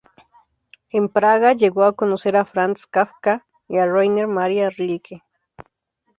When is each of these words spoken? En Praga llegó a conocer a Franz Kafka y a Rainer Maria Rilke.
En 0.89 1.09
Praga 1.09 1.53
llegó 1.53 1.83
a 1.83 1.93
conocer 1.95 2.35
a 2.35 2.43
Franz 2.45 2.87
Kafka 2.87 3.45
y 3.69 3.77
a 3.77 3.85
Rainer 3.85 4.25
Maria 4.25 4.71
Rilke. 4.71 5.21